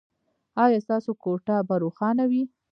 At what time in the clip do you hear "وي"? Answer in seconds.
2.31-2.43